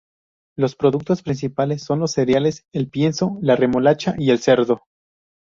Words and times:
Los 0.57 0.75
productos 0.75 1.21
principales 1.21 1.83
son 1.83 1.99
los 1.99 2.13
cereales, 2.13 2.65
el 2.73 2.89
pienso, 2.89 3.37
la 3.39 3.55
remolacha 3.55 4.15
y 4.17 4.31
el 4.31 4.39
cerdo. 4.39 4.81